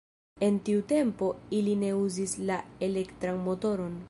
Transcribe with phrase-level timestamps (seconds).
[0.47, 1.29] En tiu tempo,
[1.59, 3.99] ili ne uzis la elektran motoron.